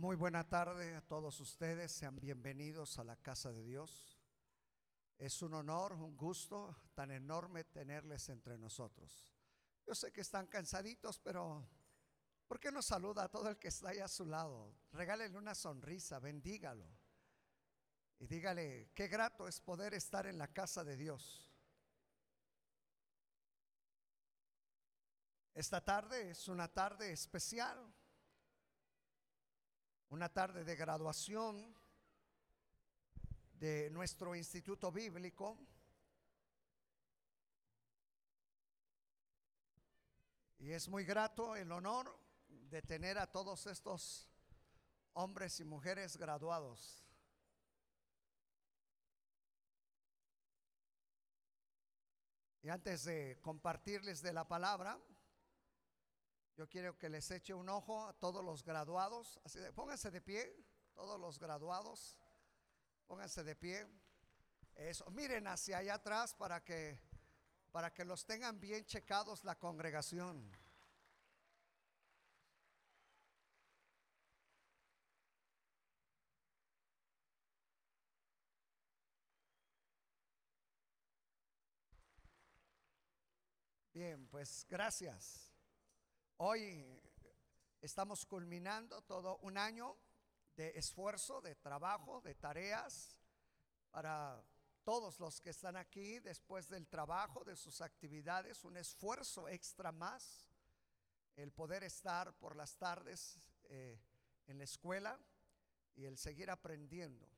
[0.00, 4.18] Muy buena tarde a todos ustedes, sean bienvenidos a la casa de Dios.
[5.18, 9.30] Es un honor, un gusto tan enorme tenerles entre nosotros.
[9.86, 11.68] Yo sé que están cansaditos, pero
[12.48, 14.74] ¿por qué no saluda a todo el que está ahí a su lado?
[14.90, 16.88] Regálele una sonrisa, bendígalo.
[18.20, 21.52] Y dígale, qué grato es poder estar en la casa de Dios.
[25.52, 27.94] Esta tarde es una tarde especial
[30.10, 31.72] una tarde de graduación
[33.52, 35.56] de nuestro instituto bíblico.
[40.58, 42.12] Y es muy grato el honor
[42.48, 44.28] de tener a todos estos
[45.12, 47.06] hombres y mujeres graduados.
[52.62, 54.98] Y antes de compartirles de la palabra,
[56.60, 59.40] yo quiero que les eche un ojo a todos los graduados.
[59.44, 60.54] Así de, pónganse de pie,
[60.92, 62.18] todos los graduados.
[63.06, 63.88] Pónganse de pie.
[64.74, 67.00] Eso, miren hacia allá atrás para que
[67.72, 70.54] para que los tengan bien checados la congregación.
[83.94, 85.49] Bien, pues gracias.
[86.42, 86.98] Hoy
[87.82, 89.94] estamos culminando todo un año
[90.56, 93.14] de esfuerzo, de trabajo, de tareas
[93.90, 94.42] para
[94.82, 100.48] todos los que están aquí después del trabajo, de sus actividades, un esfuerzo extra más,
[101.36, 104.00] el poder estar por las tardes eh,
[104.46, 105.20] en la escuela
[105.94, 107.28] y el seguir aprendiendo.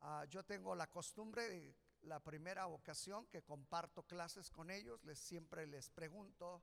[0.00, 5.66] Ah, yo tengo la costumbre la primera ocasión que comparto clases con ellos, les siempre
[5.66, 6.62] les pregunto,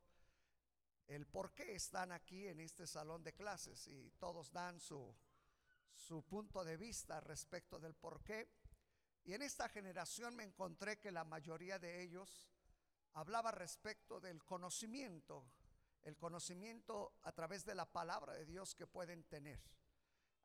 [1.07, 5.15] el por qué están aquí en este salón de clases y todos dan su,
[6.27, 8.49] punto de vista respecto del por qué.
[9.23, 12.49] Y en esta generación me encontré que la mayoría de ellos
[13.13, 15.45] hablaba respecto del conocimiento,
[16.03, 19.61] el conocimiento a través de la palabra de Dios que pueden tener.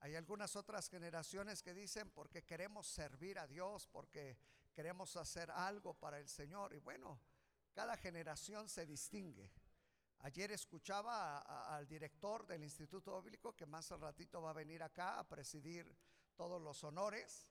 [0.00, 4.38] Hay algunas otras generaciones que dicen porque queremos servir a Dios, porque
[4.72, 6.72] queremos hacer algo para el Señor.
[6.72, 7.20] Y bueno,
[7.72, 9.50] cada generación se distingue.
[10.20, 11.38] Ayer escuchaba
[11.76, 15.96] al director del Instituto Bíblico, que más al ratito va a venir acá a presidir
[16.36, 17.46] todos los honores.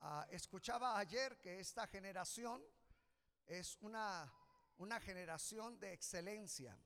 [0.00, 2.62] Ah, escuchaba ayer que esta generación
[3.46, 4.30] es una,
[4.76, 6.76] una generación de excelencia.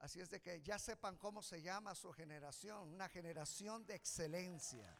[0.00, 4.98] Así es de que ya sepan cómo se llama su generación, una generación de excelencia.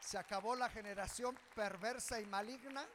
[0.00, 2.86] Se acabó la generación perversa y maligna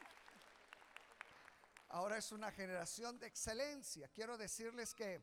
[1.94, 4.08] Ahora es una generación de excelencia.
[4.08, 5.22] Quiero decirles que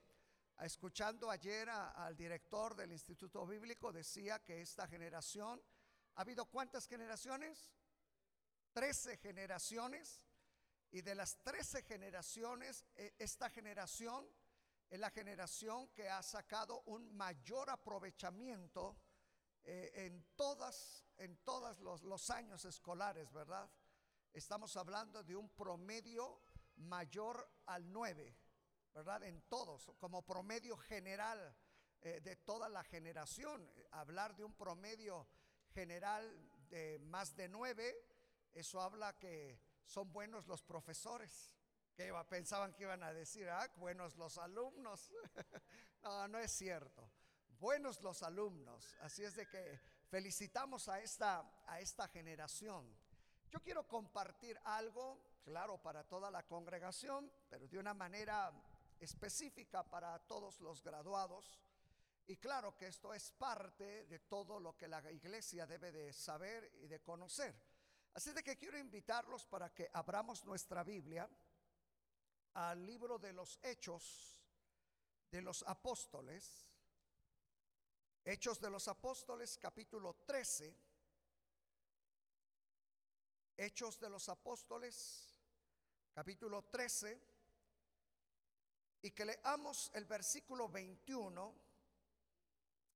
[0.60, 5.62] escuchando ayer al director del Instituto Bíblico decía que esta generación,
[6.16, 7.72] ¿ha habido cuántas generaciones?
[8.70, 10.26] Trece generaciones.
[10.90, 14.28] Y de las trece generaciones, e, esta generación
[14.90, 18.94] es la generación que ha sacado un mayor aprovechamiento
[19.64, 23.70] eh, en todas, en todos los, los años escolares, ¿verdad?
[24.34, 26.42] Estamos hablando de un promedio
[26.78, 28.36] mayor al 9,
[28.94, 29.22] ¿verdad?
[29.24, 31.56] En todos, como promedio general
[32.00, 33.70] eh, de toda la generación.
[33.92, 35.28] Hablar de un promedio
[35.74, 36.24] general
[36.68, 37.96] de más de 9,
[38.54, 41.52] eso habla que son buenos los profesores.
[41.96, 45.10] Que pensaban que iban a decir, ah, buenos los alumnos.
[46.02, 47.10] no, no es cierto.
[47.58, 48.94] Buenos los alumnos.
[49.00, 52.96] Así es de que felicitamos a esta, a esta generación.
[53.50, 58.52] Yo quiero compartir algo claro, para toda la congregación, pero de una manera
[59.00, 61.58] específica para todos los graduados.
[62.26, 66.70] Y claro que esto es parte de todo lo que la iglesia debe de saber
[66.82, 67.54] y de conocer.
[68.12, 71.26] Así que quiero invitarlos para que abramos nuestra Biblia
[72.54, 74.42] al libro de los Hechos
[75.30, 76.66] de los Apóstoles.
[78.22, 80.87] Hechos de los Apóstoles, capítulo 13.
[83.60, 85.34] Hechos de los Apóstoles,
[86.14, 87.20] capítulo 13,
[89.02, 91.54] y que leamos el versículo 21,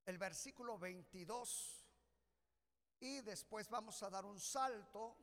[0.06, 1.84] el versículo 22,
[3.00, 5.16] y después vamos a dar un salto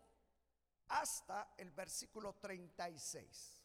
[0.90, 3.64] hasta el versículo 36.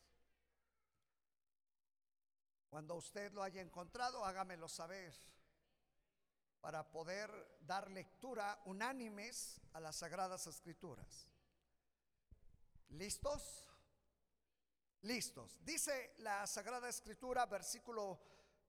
[2.70, 5.12] Cuando usted lo haya encontrado, hágamelo saber
[6.60, 11.33] para poder dar lectura unánimes a las sagradas escrituras.
[12.94, 13.64] ¿Listos?
[15.02, 15.58] Listos.
[15.64, 18.20] Dice la Sagrada Escritura, versículo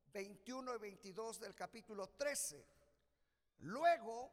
[0.07, 2.67] 21 y 22 del capítulo 13.
[3.59, 4.31] Luego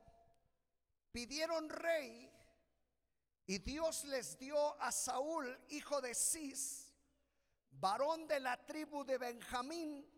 [1.13, 2.33] pidieron rey
[3.45, 6.95] y Dios les dio a Saúl, hijo de Cis,
[7.73, 10.11] varón de la tribu de Benjamín,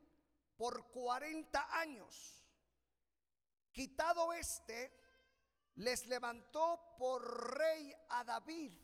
[0.56, 2.46] por 40 años.
[3.72, 4.96] Quitado este,
[5.74, 8.83] les levantó por rey a David,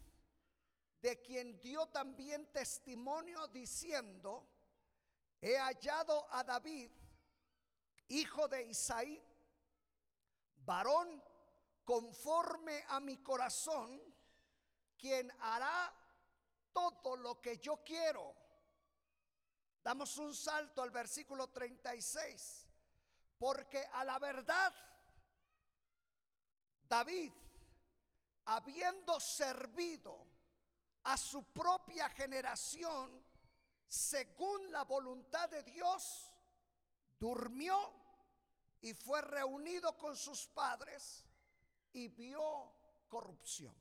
[1.01, 4.47] de quien dio también testimonio diciendo,
[5.41, 6.91] he hallado a David,
[8.09, 9.23] hijo de Isaí,
[10.65, 11.23] varón
[11.85, 14.01] conforme a mi corazón,
[14.99, 15.93] quien hará
[16.73, 18.37] todo lo que yo quiero.
[19.83, 22.67] Damos un salto al versículo 36,
[23.39, 24.75] porque a la verdad,
[26.83, 27.33] David,
[28.45, 30.27] habiendo servido
[31.05, 33.25] a su propia generación,
[33.87, 36.33] según la voluntad de Dios,
[37.19, 37.93] durmió
[38.81, 41.25] y fue reunido con sus padres
[41.93, 42.73] y vio
[43.09, 43.75] corrupción.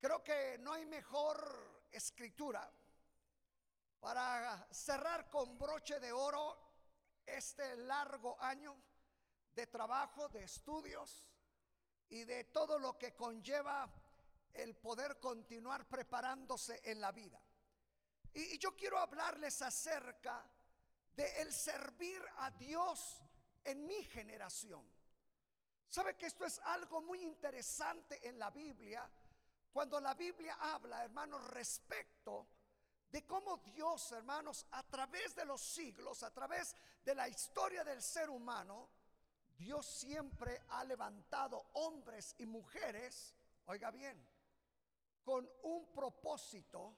[0.00, 2.70] Creo que no hay mejor escritura
[4.00, 6.58] para cerrar con broche de oro
[7.26, 8.74] este largo año
[9.52, 11.28] de trabajo, de estudios
[12.08, 13.88] y de todo lo que conlleva
[14.54, 17.40] el poder continuar preparándose en la vida.
[18.34, 20.44] Y, yo quiero hablarles acerca
[21.14, 23.22] de el servir a Dios
[23.64, 24.84] en mi generación.
[25.88, 29.10] ¿Sabe que esto es algo muy interesante en la Biblia?
[29.72, 32.46] Cuando la Biblia habla, hermanos, respecto
[33.10, 38.00] de cómo Dios, hermanos, a través de los siglos, a través de la historia del
[38.02, 38.88] ser humano,
[39.58, 43.34] Dios siempre ha levantado hombres y mujeres,
[43.66, 44.29] oiga bien,
[45.22, 46.96] con un propósito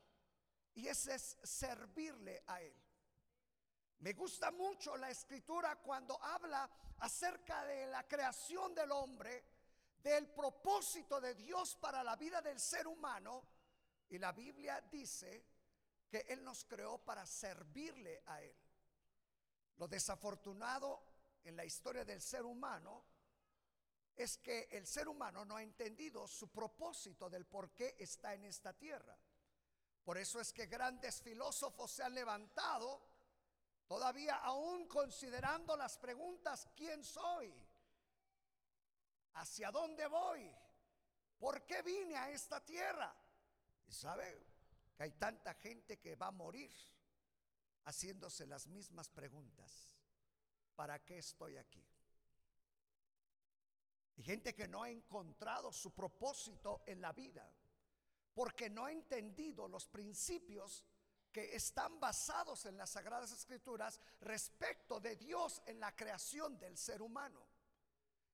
[0.75, 2.75] y ese es servirle a Él.
[3.99, 9.45] Me gusta mucho la escritura cuando habla acerca de la creación del hombre,
[9.99, 13.47] del propósito de Dios para la vida del ser humano.
[14.09, 15.47] Y la Biblia dice
[16.09, 18.57] que Él nos creó para servirle a Él.
[19.77, 21.05] Lo desafortunado
[21.45, 23.05] en la historia del ser humano
[24.17, 28.45] es que el ser humano no ha entendido su propósito del por qué está en
[28.45, 29.17] esta tierra.
[30.05, 33.01] Por eso es que grandes filósofos se han levantado,
[33.87, 37.55] todavía aún considerando las preguntas, ¿quién soy?
[39.35, 40.55] ¿Hacia dónde voy?
[41.39, 43.15] ¿Por qué vine a esta tierra?
[43.87, 44.47] Y sabe
[44.97, 46.73] que hay tanta gente que va a morir
[47.85, 49.89] haciéndose las mismas preguntas.
[50.75, 51.92] ¿Para qué estoy aquí?
[54.21, 57.49] Gente que no ha encontrado su propósito en la vida
[58.35, 60.85] porque no ha entendido los principios
[61.31, 67.01] que están basados en las Sagradas Escrituras respecto de Dios en la creación del ser
[67.01, 67.47] humano.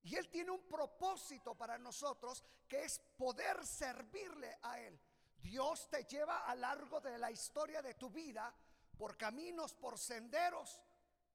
[0.02, 5.00] Y Él tiene un propósito para nosotros que es poder servirle a Él.
[5.40, 8.52] Dios te lleva a largo de la historia de tu vida
[8.96, 10.82] por caminos, por senderos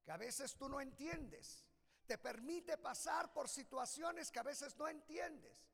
[0.03, 1.65] que a veces tú no entiendes.
[2.05, 5.67] Te permite pasar por situaciones que a veces no entiendes.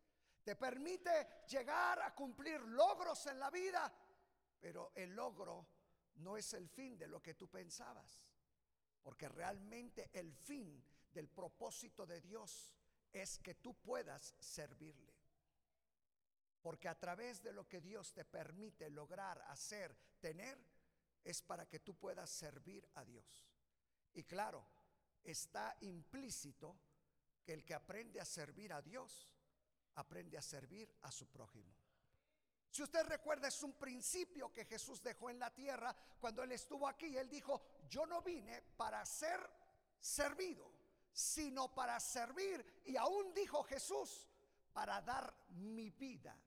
[0.44, 3.92] Te permite llegar a cumplir logros en la vida,
[4.60, 5.68] pero el logro
[6.16, 8.22] no es el fin de lo que tú pensabas.
[9.02, 12.76] Porque realmente el fin del propósito de Dios
[13.12, 15.14] es que tú puedas servirle.
[16.62, 20.60] Porque a través de lo que Dios te permite lograr, hacer, tener,
[21.24, 23.48] es para que tú puedas servir a Dios.
[24.14, 24.66] Y claro,
[25.24, 26.76] está implícito
[27.44, 29.30] que el que aprende a servir a Dios
[29.96, 31.76] aprende a servir a su prójimo.
[32.70, 36.88] Si usted recuerda, es un principio que Jesús dejó en la tierra cuando Él estuvo
[36.88, 37.18] aquí.
[37.18, 39.40] Él dijo, yo no vine para ser
[40.00, 40.72] servido,
[41.12, 42.84] sino para servir.
[42.86, 44.30] Y aún dijo Jesús,
[44.72, 46.38] para dar mi vida.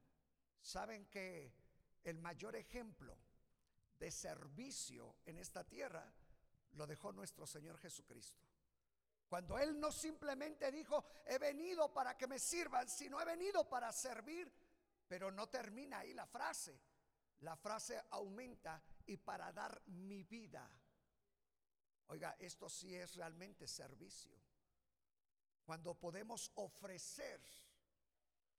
[0.60, 1.52] ¿Saben que
[2.04, 3.18] el mayor ejemplo
[3.98, 6.10] de servicio en esta tierra
[6.72, 8.51] lo dejó nuestro Señor Jesucristo?
[9.32, 13.90] Cuando Él no simplemente dijo, he venido para que me sirvan, sino he venido para
[13.90, 14.52] servir.
[15.08, 16.78] Pero no termina ahí la frase.
[17.40, 20.70] La frase aumenta y para dar mi vida.
[22.08, 24.36] Oiga, esto sí es realmente servicio.
[25.64, 27.40] Cuando podemos ofrecer,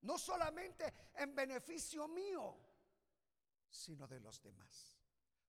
[0.02, 2.58] no solamente en beneficio mío,
[3.70, 4.98] sino de los demás.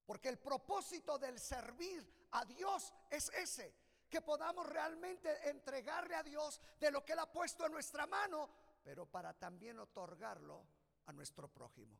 [0.05, 6.61] Porque el propósito del servir a Dios es ese, que podamos realmente entregarle a Dios
[6.79, 8.49] de lo que Él ha puesto en nuestra mano,
[8.83, 10.67] pero para también otorgarlo
[11.07, 11.99] a nuestro prójimo.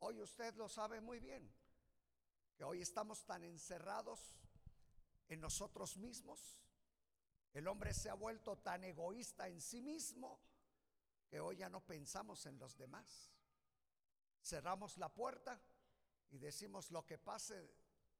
[0.00, 1.52] Hoy usted lo sabe muy bien,
[2.56, 4.34] que hoy estamos tan encerrados
[5.28, 6.60] en nosotros mismos.
[7.52, 10.40] El hombre se ha vuelto tan egoísta en sí mismo
[11.28, 13.32] que hoy ya no pensamos en los demás.
[14.42, 15.60] Cerramos la puerta
[16.30, 17.74] y decimos lo que pase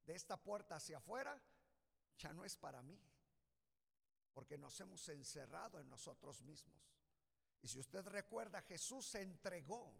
[0.07, 1.41] de esta puerta hacia afuera
[2.19, 3.01] ya no es para mí,
[4.33, 6.95] porque nos hemos encerrado en nosotros mismos.
[7.63, 9.93] Y si usted recuerda, Jesús se entregó,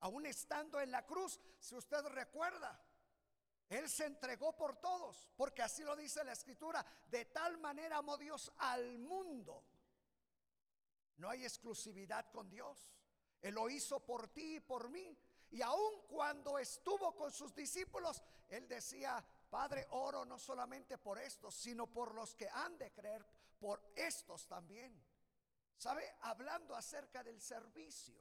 [0.00, 2.78] aún estando en la cruz, si usted recuerda,
[3.68, 8.18] Él se entregó por todos, porque así lo dice la escritura, de tal manera amó
[8.18, 9.64] Dios al mundo.
[11.16, 12.92] No hay exclusividad con Dios.
[13.40, 15.16] Él lo hizo por ti y por mí.
[15.50, 21.54] Y aun cuando estuvo con sus discípulos, Él decía, Padre, oro no solamente por estos,
[21.54, 23.22] sino por los que han de creer,
[23.60, 24.98] por estos también.
[25.76, 26.10] ¿Sabe?
[26.22, 28.18] Hablando acerca del servicio.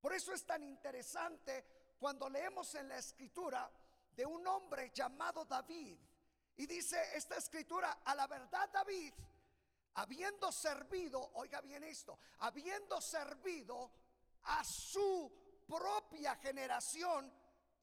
[0.00, 1.66] Por eso es tan interesante
[1.98, 3.70] cuando leemos en la escritura
[4.16, 5.98] de un hombre llamado David.
[6.56, 9.12] Y dice esta escritura, a la verdad David,
[9.92, 13.92] habiendo servido, oiga bien esto, habiendo servido
[14.44, 15.30] a su
[15.66, 17.30] propia generación,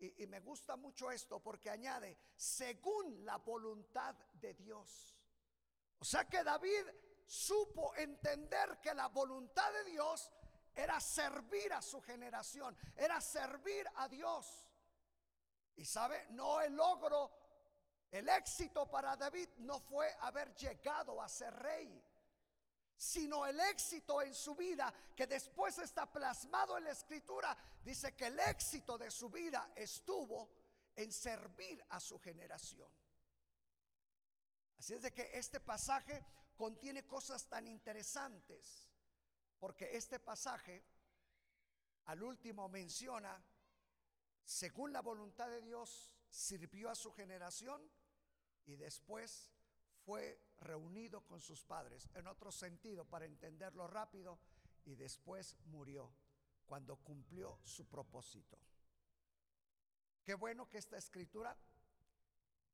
[0.02, 5.16] y, me gusta mucho esto porque añade, según la voluntad de Dios.
[6.00, 6.86] O sea que David
[7.26, 10.32] supo entender que la voluntad de Dios
[10.74, 14.68] era servir a su generación, era servir a Dios.
[15.76, 17.32] Y sabe, no el logro,
[18.10, 22.04] el éxito para David no fue haber llegado a ser rey,
[23.02, 28.28] sino el éxito en su vida, que después está plasmado en la escritura, dice que
[28.28, 30.48] el éxito de su vida estuvo
[30.96, 32.88] en servir a su generación.
[34.78, 36.24] Así es de que este pasaje
[36.56, 38.88] contiene cosas tan interesantes,
[39.58, 40.86] porque este pasaje
[42.06, 43.44] al último menciona,
[44.44, 47.82] según la voluntad de Dios, sirvió a su generación
[48.68, 49.50] y después
[50.06, 52.10] fue reunido con sus padres.
[52.16, 54.40] En otro sentido, para entenderlo rápido,
[54.86, 56.12] y después murió
[56.66, 58.58] cuando cumplió su propósito.
[60.24, 61.58] Qué bueno que esta escritura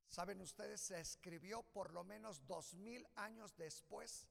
[0.10, 4.28] Saben ustedes, se escribió por lo menos dos mil años después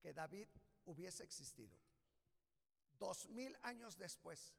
[0.00, 0.48] que David
[0.84, 1.76] hubiese existido.
[2.98, 4.54] Dos mil años después.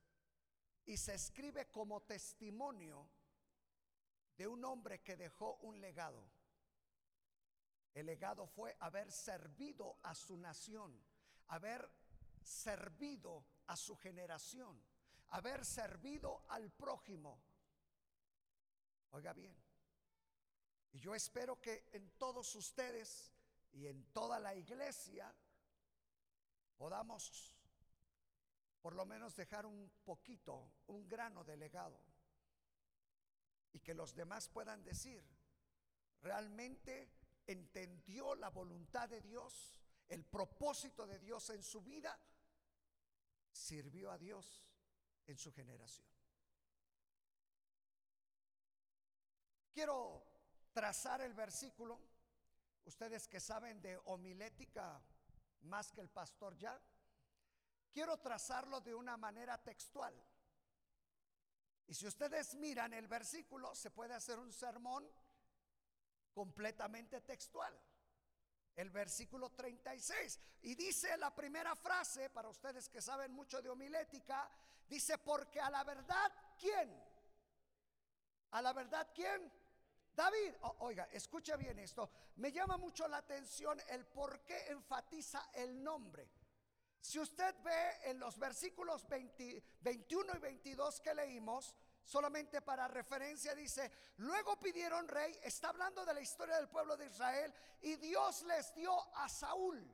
[0.85, 3.09] Y se escribe como testimonio
[4.37, 6.29] de un hombre que dejó un legado.
[7.97, 11.03] El legado fue haber servido a su nación,
[11.47, 11.89] haber
[12.43, 14.79] servido a su generación,
[15.29, 17.41] haber servido al prójimo.
[19.09, 19.57] Oiga bien,
[20.91, 23.33] y yo espero que en todos ustedes
[23.71, 25.33] y en toda la iglesia
[26.77, 27.51] podamos
[28.79, 31.99] por lo menos dejar un poquito, un grano de legado.
[33.73, 35.27] Y que los demás puedan decir,
[36.21, 37.16] realmente
[37.47, 39.73] entendió la voluntad de Dios,
[40.09, 42.19] el propósito de Dios en su vida,
[43.51, 44.63] sirvió a Dios
[45.25, 46.07] en su generación.
[49.73, 50.23] Quiero
[50.73, 51.99] trazar el versículo,
[52.85, 55.01] ustedes que saben de homilética
[55.61, 56.79] más que el pastor ya,
[57.91, 60.13] quiero trazarlo de una manera textual.
[61.87, 65.09] Y si ustedes miran el versículo, se puede hacer un sermón
[66.37, 67.73] completamente textual.
[68.75, 70.39] El versículo 36.
[70.61, 74.47] Y dice la primera frase, para ustedes que saben mucho de homilética,
[74.87, 76.95] dice, porque a la verdad, ¿quién?
[78.51, 79.51] A la verdad, ¿quién?
[80.13, 82.07] David, oiga, escucha bien esto.
[82.35, 86.29] Me llama mucho la atención el por qué enfatiza el nombre.
[87.01, 91.73] Si usted ve en los versículos 21 y 22 que leímos,
[92.07, 97.07] solamente para referencia dice, luego pidieron rey, está hablando de la historia del pueblo de
[97.07, 99.85] Israel, y Dios les dio a Saúl,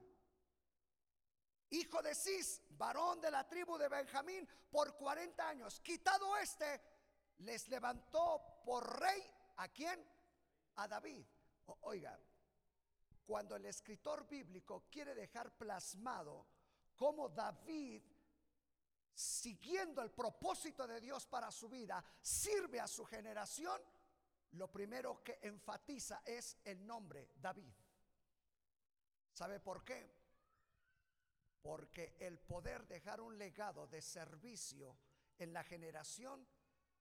[1.72, 5.80] hijo de Cis, varón de la tribu de Benjamín, por 40 años.
[5.80, 6.80] Quitado este,
[7.40, 9.22] les levantó por rey
[9.58, 10.08] a quién?
[10.76, 11.26] a David.
[11.82, 12.20] oiga,
[13.26, 16.46] cuando el escritor bíblico quiere dejar plasmado
[16.96, 18.04] cómo David,
[19.14, 23.82] siguiendo el propósito de Dios para su vida, sirve a su generación,
[24.52, 27.74] lo primero que enfatiza es el nombre David.
[29.34, 30.14] ¿Sabe por qué?
[31.62, 34.98] Porque el poder dejar un legado de servicio
[35.38, 36.48] en la generación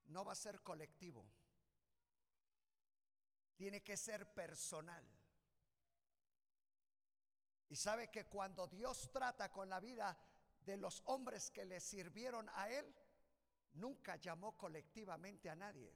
[0.06, 1.26] no va a ser colectivo
[3.62, 5.04] tiene que ser personal.
[7.68, 10.18] Y sabe que cuando Dios trata con la vida
[10.64, 12.94] de los hombres que le sirvieron a Él,
[13.74, 15.92] nunca llamó colectivamente a nadie.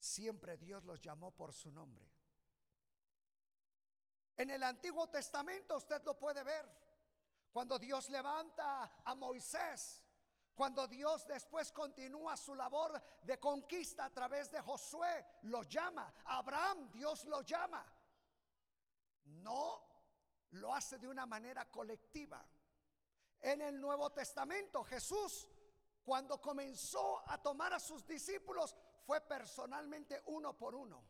[0.00, 2.08] siempre Dios los llamó por su nombre.
[4.36, 6.64] En el Antiguo Testamento usted lo puede ver.
[7.52, 10.04] Cuando Dios levanta a Moisés,
[10.54, 16.12] cuando Dios después continúa su labor de conquista a través de Josué, lo llama.
[16.26, 17.84] Abraham, Dios lo llama.
[19.24, 19.82] No
[20.50, 22.44] lo hace de una manera colectiva.
[23.40, 25.48] En el Nuevo Testamento, Jesús,
[26.04, 31.04] cuando comenzó a tomar a sus discípulos, fue personalmente uno por uno.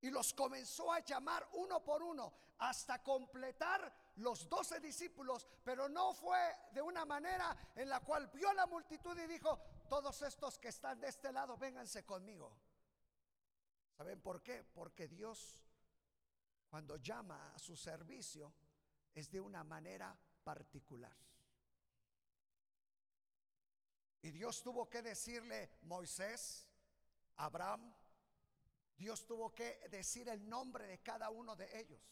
[0.00, 6.12] Y los comenzó a llamar uno por uno hasta completar los doce discípulos, pero no
[6.12, 6.38] fue
[6.72, 11.00] de una manera en la cual vio la multitud y dijo, todos estos que están
[11.00, 12.54] de este lado, vénganse conmigo.
[13.96, 14.62] ¿Saben por qué?
[14.62, 15.64] Porque Dios
[16.70, 18.54] cuando llama a su servicio
[19.12, 21.16] es de una manera particular.
[24.22, 26.66] Y Dios tuvo que decirle, Moisés,
[27.36, 27.94] Abraham,
[28.96, 32.02] Dios tuvo que decir el nombre de cada uno de ellos.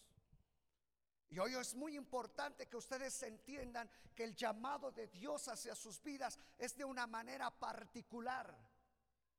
[1.31, 6.03] Y hoy es muy importante que ustedes entiendan que el llamado de Dios hacia sus
[6.03, 8.57] vidas es de una manera particular.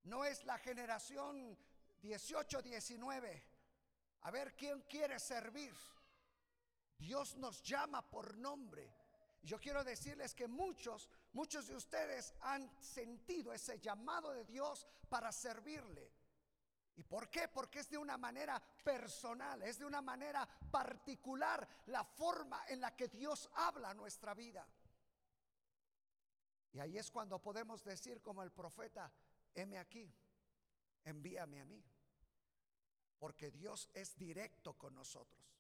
[0.03, 1.57] No es la generación
[2.01, 3.43] 18, 19.
[4.21, 5.73] A ver quién quiere servir.
[6.99, 8.93] Dios nos llama por nombre.
[9.41, 15.31] Yo quiero decirles que muchos, muchos de ustedes han sentido ese llamado de Dios para
[15.31, 16.11] servirle.
[16.97, 17.47] ¿Y por qué?
[17.47, 22.93] Porque es de una manera personal, es de una manera particular la forma en la
[22.93, 24.67] que Dios habla nuestra vida.
[26.73, 29.09] Y ahí es cuando podemos decir como el profeta,
[29.55, 30.13] heme aquí,
[31.05, 31.81] envíame a mí.
[33.17, 35.58] Porque Dios es directo con nosotros.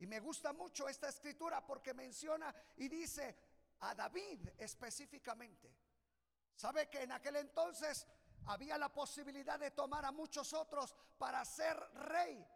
[0.00, 3.36] Y me gusta mucho esta escritura porque menciona y dice
[3.80, 5.74] a David específicamente.
[6.54, 8.06] ¿Sabe que en aquel entonces
[8.46, 12.46] había la posibilidad de tomar a muchos otros para ser rey?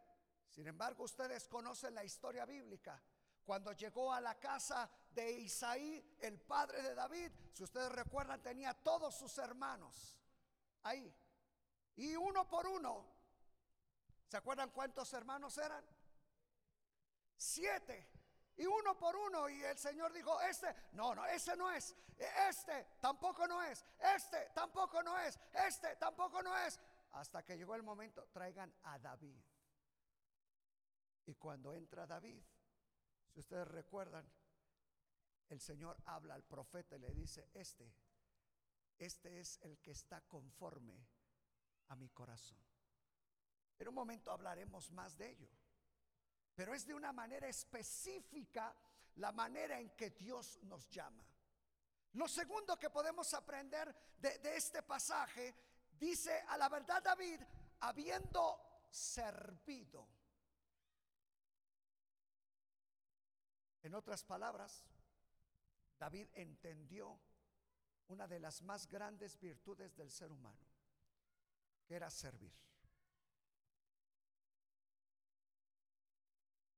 [0.49, 3.03] Sin embargo, ustedes conocen la historia bíblica.
[3.45, 8.73] Cuando llegó a la casa de Isaí, el padre de David, si ustedes recuerdan, tenía
[8.75, 10.16] todos sus hermanos
[10.83, 11.12] ahí.
[11.97, 13.05] Y uno por uno,
[14.29, 15.85] ¿se acuerdan cuántos hermanos eran?
[17.42, 18.09] Siete.
[18.57, 21.96] Y uno por uno, y el Señor dijo, este, no, no, ese no es,
[22.48, 26.78] este tampoco no es, este tampoco no es, este tampoco no es.
[27.12, 29.40] Hasta que llegó el momento, traigan a David.
[31.26, 32.42] Y cuando entra David,
[33.33, 34.31] si ustedes recuerdan,
[35.48, 37.92] el Señor habla al profeta y le dice, este,
[38.98, 41.07] este es el que está conforme
[41.88, 42.59] a mi corazón.
[43.78, 45.50] En un momento hablaremos más de ello.
[46.55, 48.75] Pero es de una manera específica
[49.17, 51.25] la manera en que Dios nos llama.
[52.15, 55.55] Lo segundo que podemos aprender de, este pasaje,
[55.99, 57.41] dice a la verdad David,
[57.81, 60.07] habiendo servido.
[63.83, 64.85] En otras palabras,
[65.99, 67.19] David entendió
[68.09, 70.67] una de las más grandes virtudes del ser humano,
[71.87, 72.53] que era servir.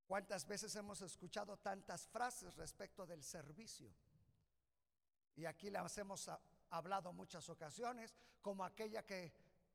[0.07, 3.95] ¿Cuántas veces hemos escuchado tantas frases respecto del servicio?
[5.37, 6.31] Y aquí las hemos
[6.71, 9.33] hablado muchas ocasiones, como aquella que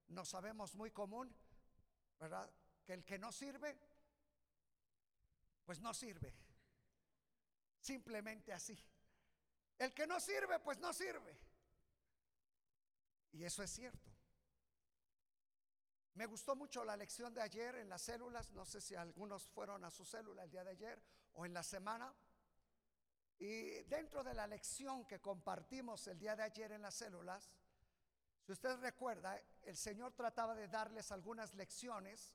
[0.10, 1.34] no sabemos muy común,
[2.20, 2.50] ¿verdad?
[2.86, 3.78] Que el que no sirve,
[5.66, 6.34] pues no sirve.
[7.80, 8.78] Simplemente así.
[9.78, 11.40] El que no sirve, pues no sirve.
[13.32, 14.09] Y eso es cierto.
[16.14, 19.84] Me gustó mucho la lección de ayer en las células, no sé si algunos fueron
[19.84, 21.02] a su célula el día de ayer
[21.34, 22.14] o en la semana.
[23.38, 27.50] Y dentro de la lección que compartimos el día de ayer en las células,
[28.42, 32.34] si usted recuerda, el Señor trataba de darles algunas lecciones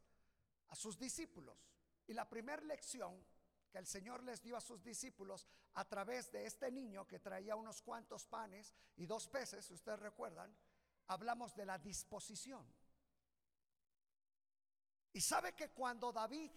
[0.68, 1.68] a sus discípulos.
[2.06, 3.22] Y la primera lección
[3.70, 7.56] que el Señor les dio a sus discípulos a través de este niño que traía
[7.56, 10.56] unos cuantos panes y dos peces, si ustedes recuerdan,
[11.08, 12.64] hablamos de la disposición.
[15.14, 16.50] Y sabe que cuando David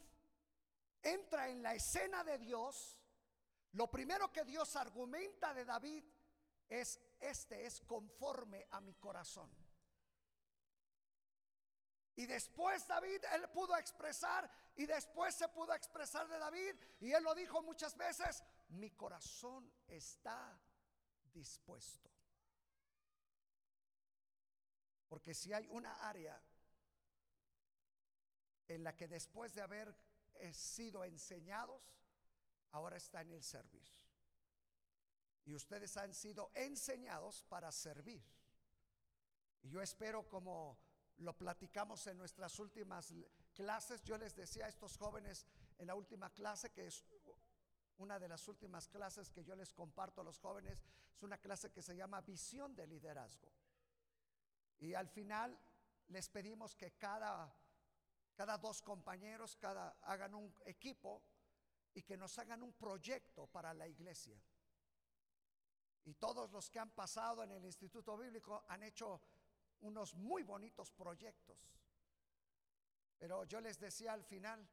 [1.01, 2.99] entra en la escena de Dios,
[3.73, 6.03] lo primero que Dios argumenta de David
[6.67, 9.49] es, este es conforme a mi corazón.
[12.15, 17.23] Y después David, él pudo expresar, y después se pudo expresar de David, y él
[17.23, 20.59] lo dijo muchas veces, mi corazón está
[21.31, 22.09] dispuesto.
[25.07, 26.41] Porque si hay una área
[28.67, 29.95] en la que después de haber
[30.35, 31.81] eh, sido enseñados,
[32.71, 33.87] ahora está en el servir.
[35.45, 38.21] Y ustedes han sido enseñados para servir.
[39.63, 40.77] Y yo espero como
[41.17, 43.13] lo platicamos en nuestras últimas
[43.53, 44.03] clases.
[44.03, 45.45] Yo les decía a estos jóvenes
[45.77, 47.03] en la última clase, que es
[47.97, 50.83] una de las últimas clases que yo les comparto a los jóvenes,
[51.15, 53.51] es una clase que se llama visión de liderazgo.
[54.79, 55.57] Y al final
[56.09, 57.51] les pedimos que cada,
[58.37, 61.23] cada dos compañeros cada, hagan un equipo
[61.95, 64.39] y que nos hagan un proyecto para la iglesia.
[66.05, 69.19] Y todos los que han pasado en el Instituto Bíblico han hecho
[69.81, 71.67] unos muy bonitos proyectos.
[73.17, 74.69] Pero yo les decía al final,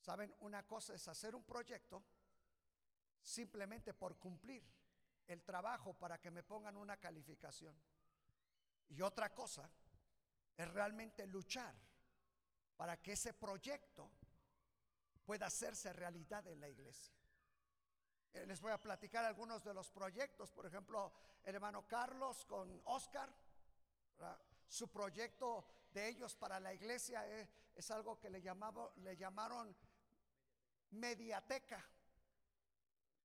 [0.00, 0.34] ¿saben?
[0.40, 2.02] Una cosa es hacer un proyecto
[3.22, 4.66] simplemente por cumplir
[5.28, 7.80] el trabajo para que me pongan una calificación.
[8.88, 9.70] Y otra cosa
[10.56, 11.86] es realmente luchar
[12.76, 14.10] para que ese proyecto
[15.24, 17.14] pueda hacerse realidad en la iglesia.
[18.32, 21.12] Eh, les voy a platicar algunos de los proyectos, por ejemplo,
[21.42, 23.34] el hermano Carlos con Oscar,
[24.68, 29.74] su proyecto de ellos para la iglesia es, es algo que le, llamaba, le llamaron
[30.90, 31.84] mediateca.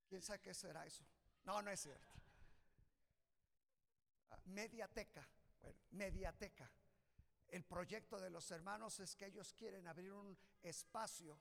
[0.07, 1.05] ¿Quién sabe qué será eso?
[1.43, 2.13] No, no es cierto.
[4.29, 5.27] Ah, mediateca,
[5.91, 6.69] mediateca.
[7.51, 11.37] El proyecto de los hermanos es que ellos quieren abrir un espacio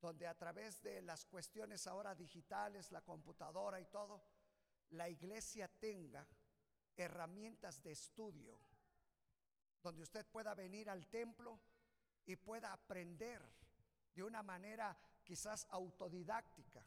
[0.00, 4.22] donde a través de las cuestiones ahora digitales, la computadora y todo,
[4.90, 6.26] la iglesia tenga
[6.96, 8.58] herramientas de estudio,
[9.82, 11.60] donde usted pueda venir al templo
[12.24, 13.42] y pueda aprender
[14.14, 16.82] de una manera quizás autodidáctica.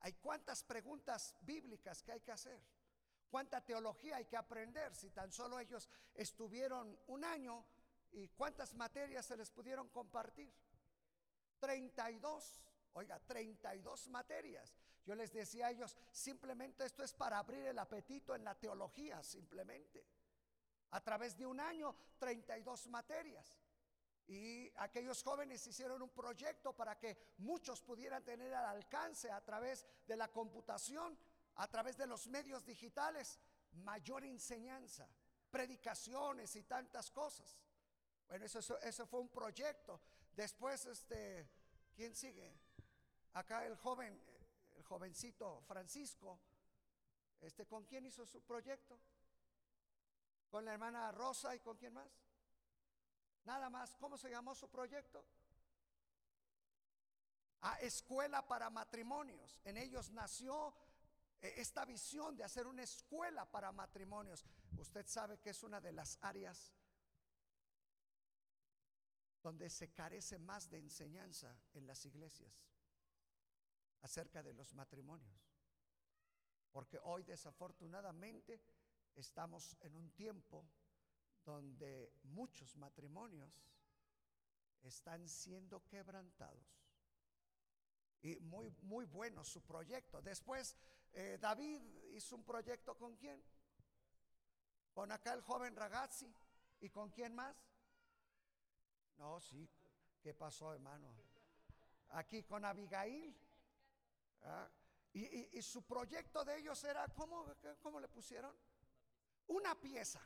[0.00, 2.60] Hay cuántas preguntas bíblicas que hay que hacer,
[3.30, 7.64] cuánta teología hay que aprender si tan solo ellos estuvieron un año
[8.12, 10.52] y cuántas materias se les pudieron compartir.
[11.60, 12.60] 32,
[12.94, 14.74] oiga, 32 materias.
[15.04, 19.22] Yo les decía a ellos, simplemente esto es para abrir el apetito en la teología,
[19.22, 20.04] simplemente.
[20.90, 23.58] A través de un año, 32 materias.
[24.26, 29.86] Y aquellos jóvenes hicieron un proyecto para que muchos pudieran tener al alcance a través
[30.06, 31.18] de la computación,
[31.54, 33.38] a través de los medios digitales,
[33.72, 35.08] mayor enseñanza,
[35.50, 37.58] predicaciones y tantas cosas.
[38.28, 40.00] Bueno, eso, fue un proyecto.
[40.32, 41.48] Después, este,
[41.94, 42.54] ¿quién sigue?
[43.32, 44.20] Acá el joven,
[44.76, 46.38] el jovencito Francisco,
[47.40, 49.00] este, ¿con quién hizo su proyecto?
[50.50, 52.10] Con la hermana Rosa y con quién más?
[53.44, 53.94] Nada más.
[53.96, 55.24] ¿Cómo se llamó su proyecto?
[57.62, 59.58] A escuela para matrimonios.
[59.64, 60.74] En ellos nació
[61.40, 64.44] eh, esta visión de hacer una escuela para matrimonios.
[64.76, 66.72] Usted sabe que es una de las áreas
[69.42, 72.52] donde se carece más de enseñanza en las iglesias
[74.02, 75.48] acerca de los matrimonios.
[76.72, 78.60] Porque hoy desafortunadamente
[79.14, 80.64] estamos en un tiempo
[81.44, 83.50] donde muchos matrimonios
[84.82, 86.66] están siendo quebrantados.
[88.20, 90.20] Y muy, muy bueno su proyecto.
[90.20, 90.76] Después,
[91.12, 91.80] eh, David
[92.12, 93.42] hizo un proyecto con quién?
[94.92, 96.32] Con acá el joven Ragazzi.
[96.80, 97.56] ¿Y con quién más?
[99.18, 99.68] No, sí.
[100.20, 101.14] ¿Qué pasó, hermano?
[102.10, 103.36] Aquí con Abigail.
[104.42, 104.68] ¿ah?
[105.12, 107.46] Y, su proyecto de ellos era, ¿cómo,
[107.80, 108.54] ¿cómo le pusieron?
[109.48, 110.20] Una pieza.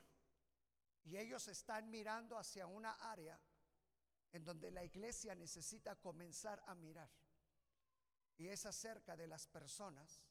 [1.05, 3.39] Y ellos están mirando hacia una área
[4.31, 7.09] en donde la iglesia necesita comenzar a mirar.
[8.37, 10.21] Y es acerca de las personas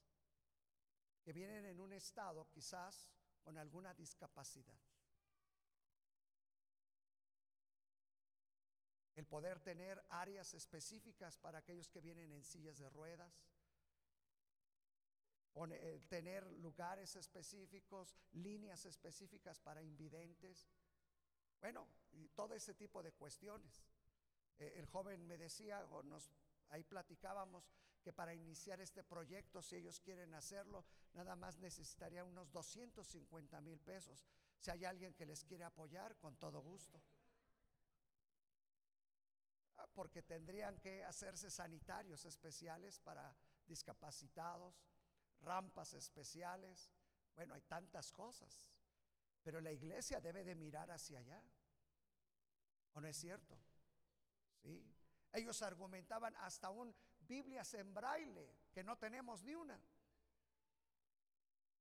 [1.21, 3.09] que vienen en un estado quizás
[3.41, 4.77] con alguna discapacidad.
[9.15, 13.43] El poder tener áreas específicas para aquellos que vienen en sillas de ruedas,
[15.55, 20.67] el tener lugares específicos, líneas específicas para invidentes,
[21.61, 21.87] bueno,
[22.33, 23.85] todo ese tipo de cuestiones.
[24.57, 26.31] Eh, el joven me decía, o nos,
[26.69, 27.71] ahí platicábamos,
[28.01, 33.79] que para iniciar este proyecto, si ellos quieren hacerlo, nada más necesitaría unos 250 mil
[33.79, 34.25] pesos.
[34.57, 37.01] Si hay alguien que les quiere apoyar, con todo gusto
[39.93, 44.85] porque tendrían que hacerse sanitarios especiales para discapacitados,
[45.41, 46.91] rampas especiales.
[47.35, 48.69] Bueno, hay tantas cosas,
[49.41, 51.43] pero la iglesia debe de mirar hacia allá.
[52.93, 53.57] ¿O no es cierto?
[54.61, 54.83] Sí.
[55.31, 59.79] Ellos argumentaban hasta un Biblias en braille, que no tenemos ni una.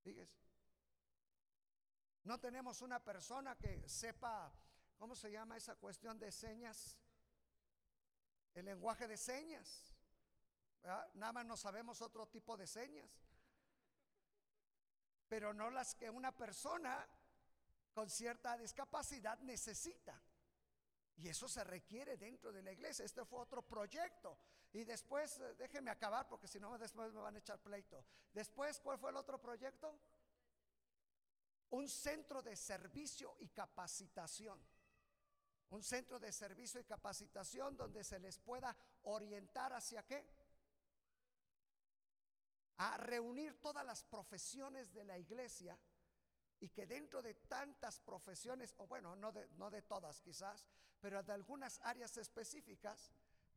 [0.02, 0.40] Fíjese.
[2.24, 4.52] No tenemos una persona que sepa,
[4.96, 6.96] ¿cómo se llama esa cuestión de señas?
[8.54, 9.94] El lenguaje de señas.
[11.14, 13.10] Nada más no sabemos otro tipo de señas.
[15.28, 17.08] Pero no las que una persona
[17.92, 20.20] con cierta discapacidad necesita.
[21.16, 23.04] Y eso se requiere dentro de la iglesia.
[23.04, 24.38] Este fue otro proyecto.
[24.72, 28.04] Y después, eh, déjenme acabar porque si no después me van a echar pleito.
[28.32, 29.98] Después, ¿cuál fue el otro proyecto?
[31.70, 34.58] Un centro de servicio y capacitación.
[35.72, 40.22] Un centro de servicio y capacitación donde se les pueda orientar hacia qué?
[42.76, 45.78] A reunir todas las profesiones de la iglesia
[46.60, 50.66] y que dentro de tantas profesiones, o bueno, no de, todas quizás,
[51.00, 53.10] pero de algunas áreas específicas,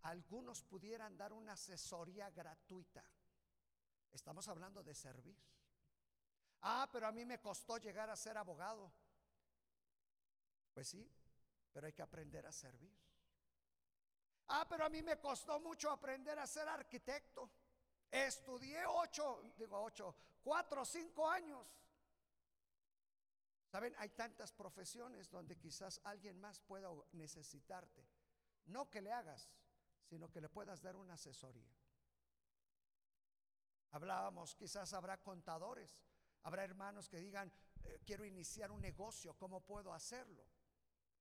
[0.04, 3.04] algunos pudieran dar una asesoría gratuita.
[4.14, 5.38] Estamos hablando de servir.
[6.62, 8.90] Ah, pero a mí me costó llegar a ser abogado.
[10.74, 11.12] Pues sí,
[11.76, 12.98] pero hay que aprender a servir.
[14.48, 17.52] Ah, pero a mí me costó mucho aprender a ser arquitecto.
[18.10, 21.68] Estudié ocho, digo ocho, cuatro o cinco años.
[23.68, 28.08] Saben, hay tantas profesiones donde quizás alguien más pueda necesitarte.
[28.68, 29.50] No que le hagas,
[30.06, 31.76] sino que le puedas dar una asesoría.
[33.92, 36.00] Hablábamos, quizás habrá contadores,
[36.44, 37.52] habrá hermanos que digan,
[37.84, 40.55] eh, quiero iniciar un negocio, ¿cómo puedo hacerlo?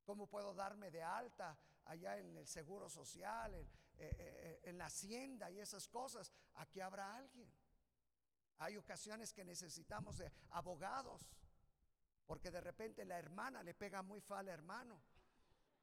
[0.05, 4.87] ¿Cómo puedo darme de alta allá en el seguro social, en, eh, eh, en la
[4.87, 6.33] hacienda y esas cosas?
[6.55, 7.53] Aquí habrá alguien.
[8.59, 11.29] Hay ocasiones que necesitamos de abogados,
[12.27, 15.01] porque de repente la hermana le pega muy fa al hermano.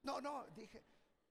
[0.03, 0.83] No, no, dije,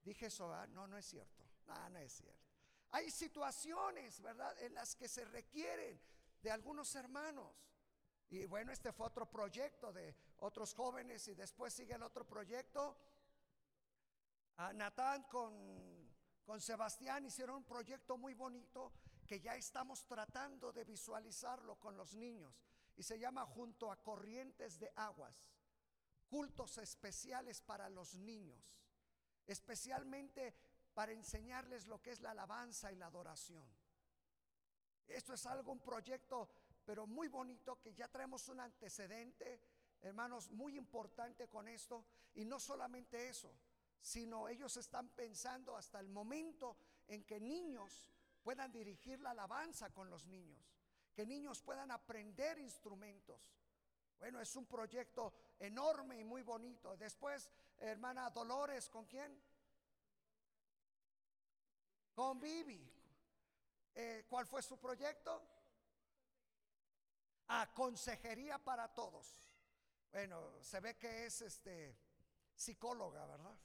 [0.03, 1.44] dije eso, no, no es cierto.
[1.66, 2.50] No, no es cierto.
[2.92, 6.00] Hay situaciones, ¿verdad?, en las que se requieren
[6.42, 7.55] de algunos hermanos.
[8.29, 12.96] Y bueno, este fue otro proyecto de otros jóvenes y después sigue otro proyecto.
[14.57, 16.11] A Natán con,
[16.44, 18.92] con Sebastián hicieron un proyecto muy bonito
[19.26, 22.55] que ya estamos tratando de visualizarlo con los niños
[22.96, 25.35] y se llama Junto a Corrientes de Aguas,
[26.29, 28.61] cultos especiales para los niños,
[29.46, 30.55] especialmente
[30.94, 33.66] para enseñarles lo que es la alabanza y la adoración.
[35.07, 36.48] Esto es algo, un proyecto,
[36.85, 39.61] pero muy bonito, que ya traemos un antecedente,
[40.02, 42.04] hermanos, muy importante con esto.
[42.34, 43.52] Y no solamente eso,
[44.00, 46.76] sino ellos están pensando hasta el momento
[47.08, 48.10] en que niños
[48.42, 50.64] puedan dirigir la alabanza con los niños,
[51.14, 53.56] que niños puedan aprender instrumentos.
[54.18, 56.96] Bueno, es un proyecto enorme y muy bonito.
[56.96, 59.42] Después, hermana Dolores, ¿con quién?
[62.20, 62.86] con Vivi.
[63.94, 65.42] Eh, ¿Cuál fue su proyecto?
[67.48, 69.49] A consejería para todos.
[70.12, 71.96] Bueno, se ve que es este
[72.54, 73.56] psicóloga, ¿verdad?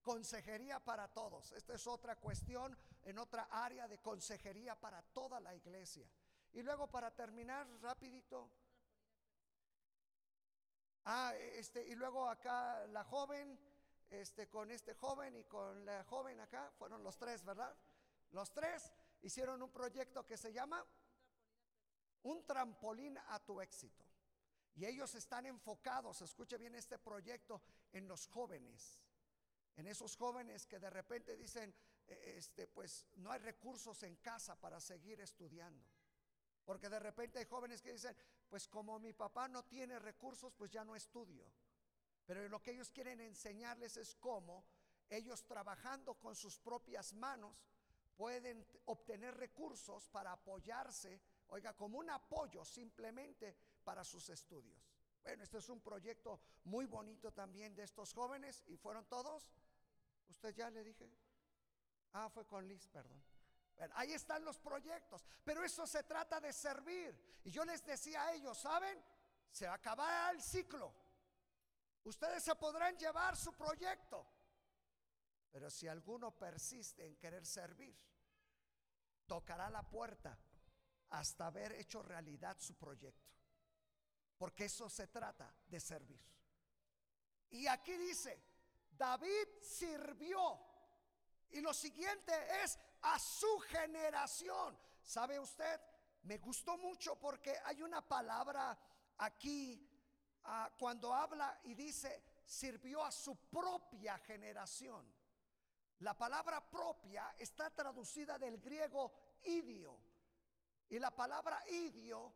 [0.00, 1.52] Consejería para todos.
[1.52, 6.08] Esta es otra cuestión en otra área de consejería para toda la iglesia.
[6.52, 8.48] Y luego para terminar rapidito.
[11.04, 13.58] Ah, este y luego acá la joven
[14.12, 17.74] este, con este joven y con la joven acá, fueron los tres, ¿verdad?
[18.30, 18.92] Los tres
[19.22, 20.84] hicieron un proyecto que se llama
[22.22, 24.04] Un trampolín a tu éxito.
[24.74, 29.00] Y ellos están enfocados, escuche bien este proyecto, en los jóvenes.
[29.76, 31.74] En esos jóvenes que de repente dicen,
[32.06, 35.86] e, este, pues no hay recursos en casa para seguir estudiando.
[36.64, 38.16] Porque de repente hay jóvenes que dicen,
[38.48, 41.50] pues como mi papá no tiene recursos, pues ya no estudio.
[42.24, 44.64] Pero lo que ellos quieren enseñarles es cómo
[45.10, 47.66] ellos trabajando con sus propias manos
[48.16, 54.92] pueden obtener recursos para apoyarse, oiga, como un apoyo simplemente para sus estudios.
[55.22, 59.50] Bueno, este es un proyecto muy bonito también de estos jóvenes y fueron todos.
[60.28, 61.10] ¿Usted ya le dije?
[62.12, 63.22] Ah, fue con Liz, perdón.
[63.76, 67.40] Bueno, ahí están los proyectos, pero eso se trata de servir.
[67.44, 69.02] Y yo les decía a ellos, ¿saben?
[69.50, 70.94] Se acabará el ciclo.
[72.04, 74.26] Ustedes se podrán llevar su proyecto,
[75.50, 77.96] pero si alguno persiste en querer servir,
[79.26, 80.36] tocará la puerta
[81.10, 83.30] hasta haber hecho realidad su proyecto.
[84.42, 86.20] Porque eso se trata de servir.
[87.50, 88.42] Y aquí dice,
[88.90, 90.58] David sirvió.
[91.50, 92.32] Y lo siguiente
[92.64, 94.76] es a su generación.
[95.00, 95.80] ¿Sabe usted?
[96.22, 98.76] Me gustó mucho porque hay una palabra
[99.18, 99.88] aquí
[100.44, 105.06] Ah, cuando habla y dice, sirvió a su propia generación.
[106.00, 109.12] La palabra propia está traducida del griego
[109.44, 109.96] idio.
[110.88, 112.34] Y la palabra idio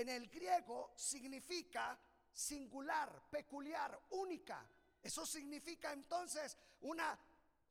[0.00, 1.98] en el griego significa
[2.32, 4.66] singular, peculiar, única.
[5.02, 7.18] Eso significa entonces una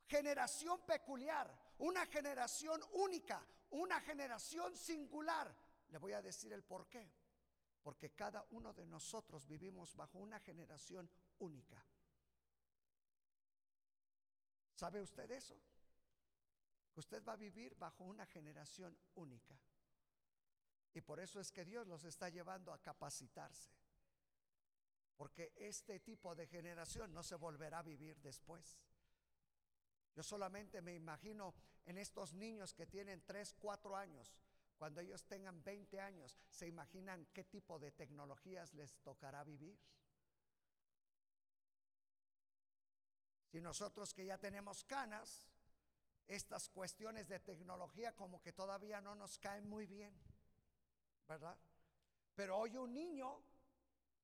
[0.06, 5.54] generación peculiar, una generación única, una generación singular.
[5.88, 7.10] Le voy a decir el por qué.
[7.82, 11.82] porque cada uno de nosotros vivimos bajo una generación única.
[14.74, 15.58] ¿Sabe usted eso?
[16.94, 19.58] Usted va a vivir bajo una generación única.
[20.94, 23.70] Y por eso es que Dios los está llevando a capacitarse.
[25.16, 28.80] Porque este tipo de generación no se volverá a vivir después.
[30.14, 34.34] Yo solamente me imagino en estos niños que tienen 3, 4 años,
[34.78, 39.78] cuando ellos tengan 20 años, se imaginan qué tipo de tecnologías les tocará vivir.
[43.50, 45.46] Si nosotros que ya tenemos canas,
[46.26, 50.18] estas cuestiones de tecnología como que todavía no nos caen muy bien,
[51.30, 51.56] ¿verdad?
[52.34, 53.40] Pero hoy un niño,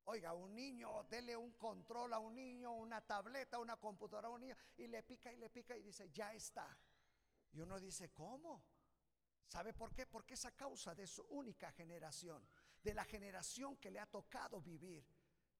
[0.03, 4.41] oiga, un niño, dele un control a un niño, una tableta, una computadora a un
[4.41, 6.67] niño, y le pica y le pica y dice, ya está.
[7.53, 8.61] Y uno dice, ¿cómo?
[9.47, 10.05] ¿Sabe por qué?
[10.05, 12.45] Porque es a causa de su única generación,
[12.83, 15.07] de la generación que le ha tocado vivir.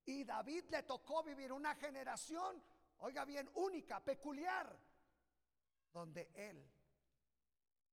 [0.03, 2.61] Y David le tocó vivir una generación,
[2.97, 4.77] oiga bien, única, peculiar
[5.93, 6.69] donde él,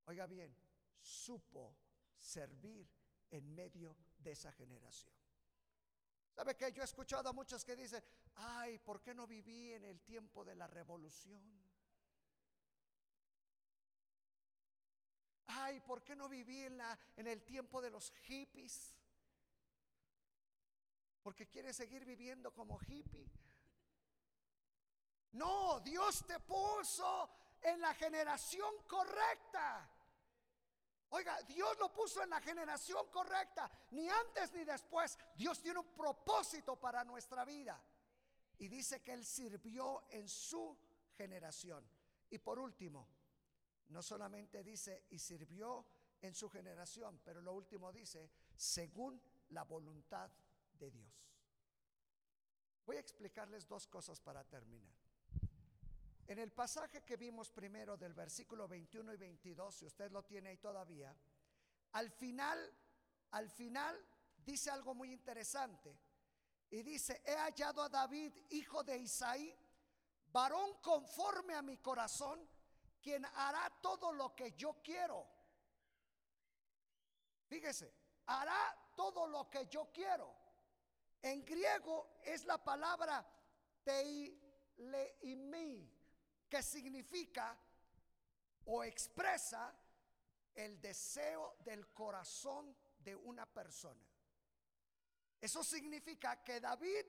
[0.07, 0.57] oiga bien,
[0.99, 1.77] supo
[2.19, 3.04] servir
[3.35, 5.13] en medio de esa generación.
[6.31, 8.03] ¿Sabe que yo he escuchado a muchos que dicen,
[8.35, 11.63] ay, ¿por qué no viví en el tiempo de la revolución?
[15.47, 18.97] Ay, ¿por qué no viví en, la, en el tiempo de los hippies?
[21.23, 23.31] Porque quiere seguir viviendo como hippie.
[25.33, 27.31] No, Dios te puso
[27.63, 29.91] en la generación correcta.
[31.15, 35.17] Oiga, Dios lo puso en la generación correcta, ni antes ni después.
[35.37, 37.81] Dios tiene un propósito para nuestra vida.
[38.59, 40.77] Y dice que Él sirvió en su
[41.13, 41.89] generación.
[42.31, 43.07] Y por último,
[43.91, 45.87] no solamente dice y sirvió
[46.21, 50.29] en su generación, pero lo último dice, según la voluntad
[50.81, 51.15] de Dios.
[52.87, 55.04] Voy a explicarles dos cosas para terminar.
[56.27, 60.51] En el pasaje que vimos primero del versículo 21 y 22, si usted lo tiene
[60.51, 61.15] ahí todavía,
[61.93, 62.59] al final,
[63.33, 63.97] al final
[64.39, 65.99] dice algo muy interesante.
[66.71, 69.55] Y dice, he hallado a David, hijo de Isaí,
[70.33, 72.49] varón conforme a mi corazón,
[73.01, 75.27] quien hará todo lo que yo quiero.
[77.47, 77.95] Fíjese,
[78.27, 80.35] hará todo lo que yo quiero.
[81.21, 83.25] En griego es la palabra
[83.85, 84.35] teileimi,
[86.55, 87.59] que significa
[88.67, 89.75] o expresa
[90.55, 94.07] el deseo del corazón de una persona.
[95.41, 97.07] Eso significa que David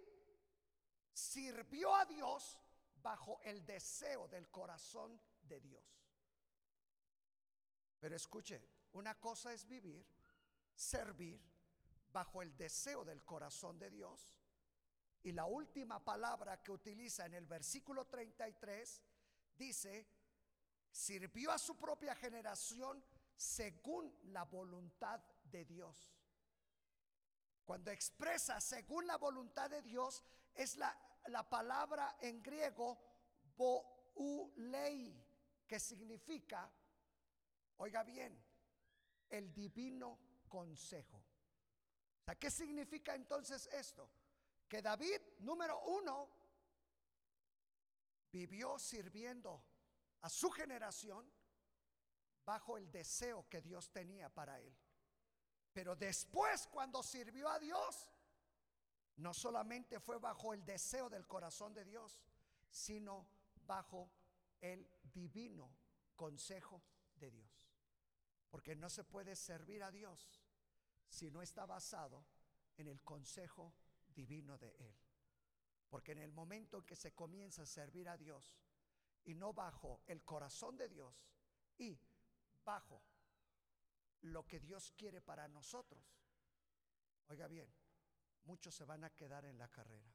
[1.13, 2.57] sirvió a Dios
[2.95, 5.85] bajo el deseo del corazón de Dios.
[7.99, 10.07] Pero escuche, una cosa es vivir,
[10.73, 11.39] servir
[12.09, 14.35] bajo el deseo del corazón de Dios.
[15.21, 19.03] Y la última palabra que utiliza en el versículo 33
[19.57, 20.07] dice,
[20.91, 23.03] sirvió a su propia generación
[23.35, 26.13] según la voluntad de Dios.
[27.65, 32.99] Cuando expresa según la voluntad de Dios, es la, la palabra en griego
[33.57, 35.21] boulei,
[35.67, 36.71] que significa,
[37.77, 38.39] oiga bien,
[39.29, 41.23] el divino consejo.
[42.39, 44.09] ¿qué significa entonces esto?
[44.67, 46.29] Que David, número uno,
[48.35, 49.63] vivió sirviendo
[50.21, 51.25] a su generación
[52.43, 54.77] bajo el deseo que Dios tenía para él.
[55.71, 58.11] Pero después cuando sirvió a Dios,
[59.17, 62.19] no solamente fue bajo el deseo del corazón de Dios,
[62.69, 63.25] sino
[63.65, 64.11] bajo
[64.59, 65.73] el divino
[66.17, 66.83] consejo
[67.15, 67.71] de Dios.
[68.49, 70.43] Porque no se puede servir a Dios
[71.07, 72.25] si no está basado
[72.75, 73.73] en el consejo
[74.13, 75.04] divino de Él.
[75.89, 78.57] Porque en el momento en que se comienza a servir a Dios
[79.23, 81.27] y no bajo el corazón de Dios
[81.77, 81.99] y
[82.63, 83.01] bajo
[84.21, 86.03] lo que Dios quiere para nosotros,
[87.27, 87.71] oiga bien,
[88.45, 90.11] muchos se van a quedar en la carrera.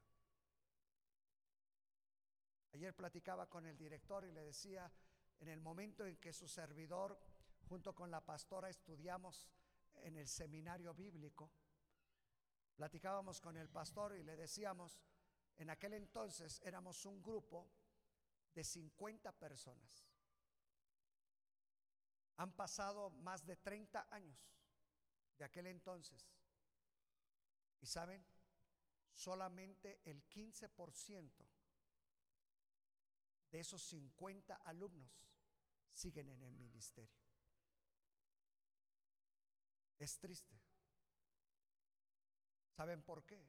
[2.73, 4.91] Ayer platicaba con el director y le decía,
[5.39, 7.19] en el momento en que su servidor,
[7.67, 9.49] junto con la pastora, estudiamos
[9.95, 11.51] en el seminario bíblico,
[12.75, 15.01] platicábamos con el pastor y le decíamos,
[15.57, 17.69] en aquel entonces éramos un grupo
[18.53, 20.05] de 50 personas.
[22.37, 24.39] Han pasado más de 30 años
[25.37, 26.27] de aquel entonces.
[27.79, 28.25] Y saben,
[29.13, 31.45] solamente el 15%
[33.51, 35.11] de esos 50 alumnos
[35.93, 37.21] siguen en el ministerio.
[39.99, 40.59] Es triste.
[42.71, 43.45] ¿Saben por qué?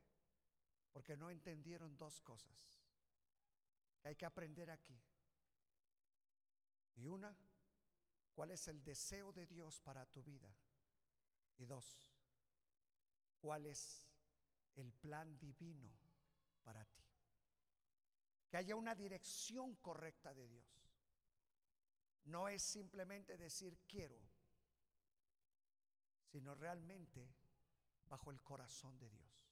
[0.93, 2.83] Porque no entendieron dos cosas
[4.01, 5.01] que hay que aprender aquí.
[6.97, 7.35] Y una,
[8.35, 10.53] ¿cuál es el deseo de Dios para tu vida?
[11.57, 12.13] Y dos,
[13.41, 14.07] ¿cuál es
[14.75, 15.91] el plan divino
[16.63, 17.05] para ti?
[18.49, 20.67] Que haya una dirección correcta de Dios.
[22.25, 24.21] No es simplemente decir quiero,
[26.27, 27.35] sino realmente
[28.07, 29.52] bajo el corazón de Dios.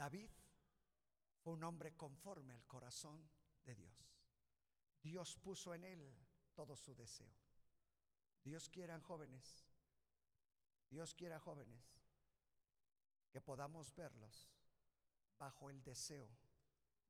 [0.00, 0.30] David
[1.42, 3.28] fue un hombre conforme al corazón
[3.66, 4.16] de Dios.
[5.02, 6.16] Dios puso en él
[6.54, 7.36] todo su deseo.
[8.42, 9.62] Dios quiera jóvenes,
[10.88, 12.00] Dios quiera jóvenes,
[13.30, 14.50] que podamos verlos
[15.38, 16.30] bajo el deseo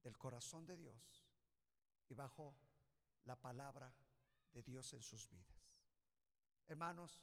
[0.02, 1.24] del corazón de Dios
[2.08, 2.56] y bajo
[3.22, 3.94] la palabra
[4.50, 5.78] de Dios en sus vidas.
[6.66, 7.22] Hermanos,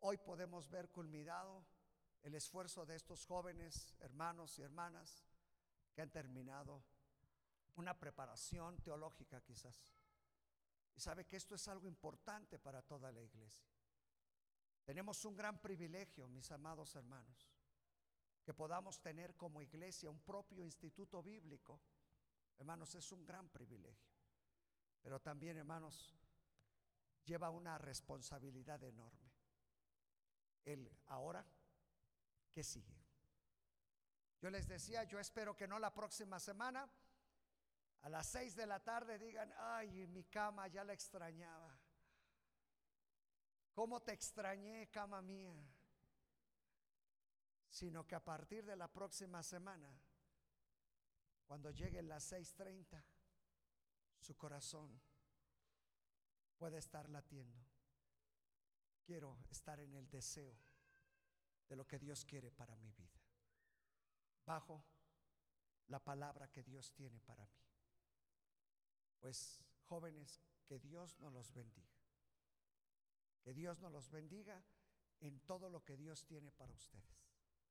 [0.00, 1.62] hoy podemos ver culminado
[2.22, 5.24] el esfuerzo de estos jóvenes, hermanos y hermanas,
[5.92, 6.84] que han terminado
[7.76, 9.82] una preparación teológica quizás.
[10.94, 13.66] Y sabe que esto es algo importante para toda la iglesia.
[14.84, 17.50] Tenemos un gran privilegio, mis amados hermanos,
[18.44, 21.80] que podamos tener como iglesia un propio instituto bíblico.
[22.58, 24.12] Hermanos, es un gran privilegio.
[25.00, 26.14] Pero también, hermanos,
[27.24, 29.32] lleva una responsabilidad enorme.
[30.64, 31.44] El ahora,
[32.52, 33.02] ¿qué sigue?
[34.40, 36.88] Yo les decía, yo espero que no la próxima semana,
[38.02, 41.78] a las seis de la tarde digan, ay, mi cama ya la extrañaba.
[43.72, 45.54] ¿Cómo te extrañé, cama mía?
[47.70, 49.88] Sino que a partir de la próxima semana,
[51.46, 53.02] cuando lleguen las 6.30,
[54.18, 55.00] su corazón
[56.58, 57.58] puede estar latiendo.
[59.04, 60.71] Quiero estar en el deseo
[61.68, 63.20] de lo que Dios quiere para mi vida,
[64.44, 64.84] bajo
[65.88, 67.62] la palabra que Dios tiene para mí.
[69.20, 72.00] Pues jóvenes, que Dios nos los bendiga.
[73.42, 74.62] Que Dios nos los bendiga
[75.20, 77.31] en todo lo que Dios tiene para ustedes.